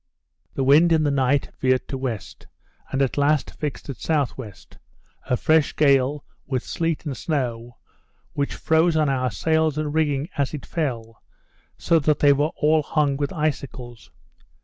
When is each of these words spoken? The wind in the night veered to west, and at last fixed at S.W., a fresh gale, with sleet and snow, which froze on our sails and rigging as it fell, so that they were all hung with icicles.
The 0.55 0.63
wind 0.63 0.91
in 0.91 1.03
the 1.03 1.11
night 1.11 1.51
veered 1.59 1.87
to 1.89 1.95
west, 1.95 2.47
and 2.91 3.03
at 3.03 3.19
last 3.19 3.51
fixed 3.59 3.87
at 3.87 3.97
S.W., 3.97 4.51
a 5.27 5.37
fresh 5.37 5.75
gale, 5.75 6.25
with 6.47 6.63
sleet 6.63 7.05
and 7.05 7.15
snow, 7.15 7.77
which 8.33 8.55
froze 8.55 8.97
on 8.97 9.09
our 9.09 9.29
sails 9.29 9.77
and 9.77 9.93
rigging 9.93 10.27
as 10.39 10.55
it 10.55 10.65
fell, 10.65 11.21
so 11.77 11.99
that 11.99 12.17
they 12.17 12.33
were 12.33 12.49
all 12.55 12.81
hung 12.81 13.15
with 13.15 13.31
icicles. 13.31 14.09